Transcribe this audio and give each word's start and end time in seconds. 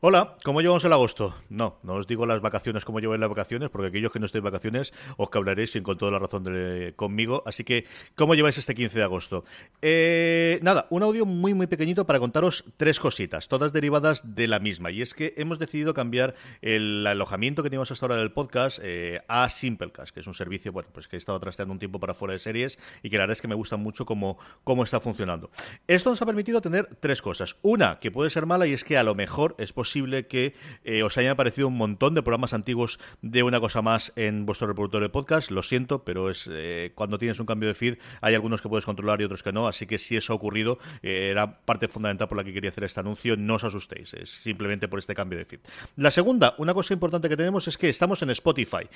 Hola, 0.00 0.36
¿cómo 0.44 0.60
llevamos 0.60 0.84
el 0.84 0.92
agosto? 0.92 1.34
No, 1.48 1.78
no 1.82 1.94
os 1.94 2.06
digo 2.06 2.26
las 2.26 2.42
vacaciones 2.42 2.84
como 2.84 3.00
lleváis 3.00 3.18
las 3.18 3.30
vacaciones, 3.30 3.70
porque 3.70 3.88
aquellos 3.88 4.12
que 4.12 4.20
no 4.20 4.26
estéis 4.26 4.44
vacaciones 4.44 4.92
os 5.16 5.30
cablaréis 5.30 5.72
sin 5.72 5.82
con 5.82 5.96
toda 5.96 6.12
la 6.12 6.18
razón 6.18 6.44
de, 6.44 6.92
conmigo. 6.96 7.42
Así 7.46 7.64
que, 7.64 7.86
¿cómo 8.14 8.34
lleváis 8.34 8.58
este 8.58 8.74
15 8.74 8.98
de 8.98 9.02
agosto? 9.02 9.46
Eh, 9.80 10.58
nada, 10.60 10.86
un 10.90 11.02
audio 11.02 11.24
muy 11.24 11.54
muy 11.54 11.66
pequeñito 11.66 12.04
para 12.04 12.18
contaros 12.18 12.64
tres 12.76 13.00
cositas, 13.00 13.48
todas 13.48 13.72
derivadas 13.72 14.34
de 14.34 14.46
la 14.48 14.58
misma. 14.58 14.90
Y 14.90 15.00
es 15.00 15.14
que 15.14 15.32
hemos 15.38 15.58
decidido 15.58 15.94
cambiar 15.94 16.34
el 16.60 17.06
alojamiento 17.06 17.62
que 17.62 17.70
teníamos 17.70 17.90
hasta 17.90 18.04
ahora 18.04 18.16
del 18.16 18.32
podcast 18.32 18.78
eh, 18.82 19.22
a 19.28 19.48
Simplecast, 19.48 20.12
que 20.12 20.20
es 20.20 20.26
un 20.26 20.34
servicio, 20.34 20.72
bueno, 20.72 20.90
pues 20.92 21.08
que 21.08 21.16
he 21.16 21.18
estado 21.18 21.40
trasteando 21.40 21.72
un 21.72 21.78
tiempo 21.78 22.00
para 22.00 22.12
fuera 22.12 22.34
de 22.34 22.38
series 22.38 22.78
y 23.02 23.08
que 23.08 23.16
la 23.16 23.22
verdad 23.22 23.32
es 23.32 23.40
que 23.40 23.48
me 23.48 23.54
gusta 23.54 23.78
mucho 23.78 24.04
cómo, 24.04 24.38
cómo 24.62 24.84
está 24.84 25.00
funcionando. 25.00 25.50
Esto 25.86 26.10
nos 26.10 26.20
ha 26.20 26.26
permitido 26.26 26.60
tener 26.60 26.84
tres 27.00 27.22
cosas. 27.22 27.56
Una, 27.62 27.98
que 27.98 28.10
puede 28.10 28.28
ser 28.28 28.44
mala 28.44 28.66
y 28.66 28.74
es 28.74 28.84
que 28.84 28.98
a 28.98 29.02
lo 29.02 29.14
mejor 29.14 29.54
es 29.56 29.72
posible 29.72 29.85
posible 29.86 30.26
que 30.26 30.52
eh, 30.82 31.04
os 31.04 31.16
hayan 31.16 31.30
aparecido 31.30 31.68
un 31.68 31.76
montón 31.76 32.16
de 32.16 32.22
programas 32.22 32.52
antiguos 32.52 32.98
de 33.22 33.44
una 33.44 33.60
cosa 33.60 33.82
más 33.82 34.12
en 34.16 34.44
vuestro 34.44 34.66
reproductor 34.66 35.00
de 35.00 35.08
podcast. 35.10 35.52
Lo 35.52 35.62
siento, 35.62 36.02
pero 36.02 36.28
es 36.28 36.50
eh, 36.50 36.90
cuando 36.96 37.18
tienes 37.18 37.38
un 37.38 37.46
cambio 37.46 37.68
de 37.68 37.74
feed 37.74 37.98
hay 38.20 38.34
algunos 38.34 38.60
que 38.60 38.68
puedes 38.68 38.84
controlar 38.84 39.20
y 39.20 39.24
otros 39.24 39.44
que 39.44 39.52
no. 39.52 39.68
Así 39.68 39.86
que 39.86 39.98
si 39.98 40.16
eso 40.16 40.32
ha 40.32 40.36
ocurrido, 40.36 40.80
eh, 41.04 41.28
era 41.30 41.60
parte 41.60 41.86
fundamental 41.86 42.26
por 42.26 42.36
la 42.36 42.42
que 42.42 42.52
quería 42.52 42.70
hacer 42.70 42.82
este 42.82 42.98
anuncio. 42.98 43.36
No 43.36 43.54
os 43.54 43.62
asustéis, 43.62 44.12
es 44.14 44.28
simplemente 44.28 44.88
por 44.88 44.98
este 44.98 45.14
cambio 45.14 45.38
de 45.38 45.44
feed. 45.44 45.60
La 45.94 46.10
segunda, 46.10 46.56
una 46.58 46.74
cosa 46.74 46.92
importante 46.92 47.28
que 47.28 47.36
tenemos 47.36 47.68
es 47.68 47.78
que 47.78 47.88
estamos 47.88 48.20
en 48.22 48.30
Spotify. 48.30 48.88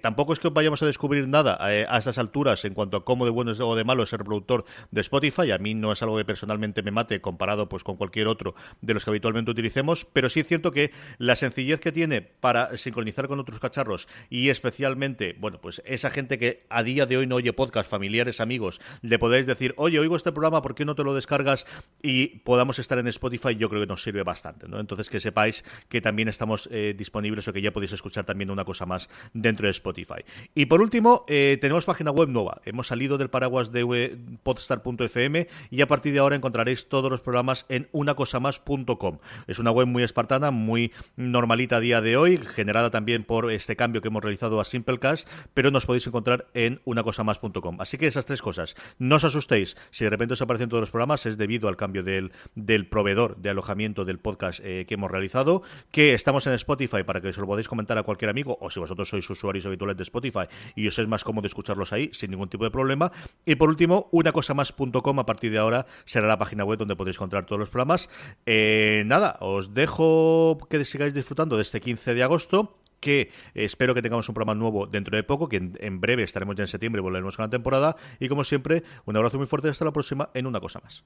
tampoco 0.00 0.32
es 0.32 0.40
que 0.40 0.48
vayamos 0.48 0.82
a 0.82 0.86
descubrir 0.86 1.28
nada 1.28 1.58
a 1.60 1.98
estas 1.98 2.16
alturas 2.16 2.64
en 2.64 2.72
cuanto 2.72 2.96
a 2.96 3.04
cómo 3.04 3.26
de 3.26 3.32
bueno 3.32 3.52
o 3.52 3.76
de 3.76 3.84
malo 3.84 4.04
es 4.04 4.12
el 4.14 4.20
reproductor 4.20 4.64
de 4.90 5.02
Spotify. 5.02 5.50
A 5.50 5.58
mí 5.58 5.74
no 5.74 5.92
es 5.92 6.02
algo 6.02 6.16
que 6.16 6.24
personalmente 6.24 6.82
me 6.82 6.90
mate 6.90 7.20
comparado 7.20 7.68
pues 7.68 7.84
con 7.84 7.96
cualquier 7.96 8.28
otro 8.28 8.54
de 8.80 8.94
los 8.94 9.04
que 9.04 9.10
habitualmente 9.10 9.50
utilicemos, 9.50 10.06
pero 10.06 10.30
sí 10.30 10.37
sí 10.42 10.48
siento 10.48 10.72
que 10.72 10.92
la 11.18 11.36
sencillez 11.36 11.80
que 11.80 11.92
tiene 11.92 12.22
para 12.22 12.76
sincronizar 12.76 13.28
con 13.28 13.40
otros 13.40 13.60
cacharros 13.60 14.08
y 14.30 14.50
especialmente, 14.50 15.36
bueno, 15.38 15.60
pues 15.60 15.82
esa 15.84 16.10
gente 16.10 16.38
que 16.38 16.66
a 16.68 16.82
día 16.82 17.06
de 17.06 17.16
hoy 17.16 17.26
no 17.26 17.36
oye 17.36 17.52
podcast, 17.52 17.90
familiares, 17.90 18.40
amigos, 18.40 18.80
le 19.02 19.18
podéis 19.18 19.46
decir, 19.46 19.74
oye, 19.76 19.98
oigo 19.98 20.16
este 20.16 20.32
programa, 20.32 20.62
¿por 20.62 20.74
qué 20.74 20.84
no 20.84 20.94
te 20.94 21.04
lo 21.04 21.14
descargas? 21.14 21.66
Y 22.02 22.38
podamos 22.40 22.78
estar 22.78 22.98
en 22.98 23.08
Spotify, 23.08 23.56
yo 23.56 23.68
creo 23.68 23.80
que 23.80 23.86
nos 23.86 24.02
sirve 24.02 24.22
bastante, 24.22 24.68
¿no? 24.68 24.78
Entonces 24.78 25.10
que 25.10 25.18
sepáis 25.18 25.64
que 25.88 26.00
también 26.00 26.28
estamos 26.28 26.68
eh, 26.70 26.94
disponibles 26.96 27.48
o 27.48 27.52
que 27.52 27.60
ya 27.60 27.72
podéis 27.72 27.92
escuchar 27.92 28.24
también 28.24 28.50
una 28.50 28.64
cosa 28.64 28.86
más 28.86 29.10
dentro 29.32 29.66
de 29.66 29.72
Spotify. 29.72 30.22
Y 30.54 30.66
por 30.66 30.80
último, 30.80 31.24
eh, 31.28 31.58
tenemos 31.60 31.86
página 31.86 32.10
web 32.10 32.28
nueva. 32.28 32.60
Hemos 32.64 32.86
salido 32.86 33.18
del 33.18 33.30
paraguas 33.30 33.72
de 33.72 34.16
podstar.fm 34.42 35.48
y 35.70 35.80
a 35.80 35.86
partir 35.86 36.12
de 36.12 36.20
ahora 36.20 36.36
encontraréis 36.36 36.88
todos 36.88 37.10
los 37.10 37.20
programas 37.20 37.66
en 37.68 37.88
unacosamás.com. 37.92 39.18
Es 39.46 39.58
una 39.58 39.72
web 39.72 39.86
muy 39.86 40.02
espartada 40.04 40.50
muy 40.50 40.92
normalita 41.16 41.76
a 41.76 41.80
día 41.80 42.00
de 42.00 42.16
hoy, 42.16 42.38
generada 42.38 42.90
también 42.90 43.24
por 43.24 43.50
este 43.50 43.74
cambio 43.74 44.02
que 44.02 44.08
hemos 44.08 44.22
realizado 44.22 44.60
a 44.60 44.64
Simplecast, 44.64 45.28
pero 45.52 45.70
nos 45.70 45.86
podéis 45.86 46.06
encontrar 46.06 46.46
en 46.54 46.80
unacosamás.com. 46.84 47.80
Así 47.80 47.98
que 47.98 48.06
esas 48.06 48.24
tres 48.24 48.40
cosas. 48.40 48.76
No 48.98 49.16
os 49.16 49.24
asustéis, 49.24 49.76
si 49.90 50.04
de 50.04 50.10
repente 50.10 50.34
os 50.34 50.42
aparecen 50.42 50.68
todos 50.68 50.82
los 50.82 50.90
programas, 50.90 51.26
es 51.26 51.36
debido 51.36 51.68
al 51.68 51.76
cambio 51.76 51.87
del, 51.92 52.32
del 52.54 52.88
proveedor 52.88 53.36
de 53.36 53.50
alojamiento 53.50 54.04
del 54.04 54.18
podcast 54.18 54.60
eh, 54.62 54.84
que 54.86 54.94
hemos 54.94 55.10
realizado, 55.10 55.62
que 55.90 56.14
estamos 56.14 56.46
en 56.46 56.54
Spotify 56.54 57.02
para 57.02 57.20
que 57.20 57.28
os 57.28 57.38
lo 57.38 57.46
podáis 57.46 57.68
comentar 57.68 57.98
a 57.98 58.02
cualquier 58.02 58.30
amigo, 58.30 58.58
o 58.60 58.70
si 58.70 58.80
vosotros 58.80 59.08
sois 59.08 59.28
usuarios 59.28 59.66
habituales 59.66 59.96
de 59.96 60.02
Spotify 60.02 60.46
y 60.74 60.86
os 60.86 60.98
es 60.98 61.08
más 61.08 61.24
cómodo 61.24 61.46
escucharlos 61.46 61.92
ahí 61.92 62.10
sin 62.12 62.30
ningún 62.30 62.48
tipo 62.48 62.64
de 62.64 62.70
problema. 62.70 63.12
Y 63.44 63.56
por 63.56 63.68
último, 63.68 64.08
unacosamás.com 64.12 65.18
a 65.18 65.26
partir 65.26 65.52
de 65.52 65.58
ahora 65.58 65.86
será 66.04 66.26
la 66.26 66.38
página 66.38 66.64
web 66.64 66.78
donde 66.78 66.96
podéis 66.96 67.16
encontrar 67.16 67.46
todos 67.46 67.58
los 67.58 67.70
programas. 67.70 68.08
Eh, 68.46 69.02
nada, 69.06 69.36
os 69.40 69.74
dejo 69.74 70.58
que 70.68 70.84
sigáis 70.84 71.14
disfrutando 71.14 71.56
de 71.56 71.62
este 71.62 71.80
15 71.80 72.14
de 72.14 72.22
agosto 72.22 72.78
que 73.00 73.30
espero 73.54 73.94
que 73.94 74.02
tengamos 74.02 74.28
un 74.28 74.34
programa 74.34 74.58
nuevo 74.58 74.86
dentro 74.86 75.16
de 75.16 75.22
poco, 75.22 75.48
que 75.48 75.56
en, 75.56 76.00
breve 76.00 76.22
estaremos 76.22 76.56
ya 76.56 76.64
en 76.64 76.68
septiembre 76.68 77.00
y 77.00 77.02
volveremos 77.02 77.36
con 77.36 77.44
la 77.44 77.50
temporada. 77.50 77.96
Y 78.18 78.28
como 78.28 78.44
siempre, 78.44 78.82
un 79.04 79.16
abrazo 79.16 79.38
muy 79.38 79.46
fuerte 79.46 79.68
hasta 79.68 79.84
la 79.84 79.92
próxima 79.92 80.30
en 80.34 80.46
una 80.46 80.60
cosa 80.60 80.80
más. 80.80 81.04